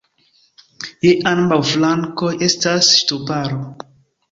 Je 1.07 1.11
ambaŭ 1.33 1.59
flankoj 1.73 2.33
estas 2.49 2.91
ŝtuparo. 3.03 3.63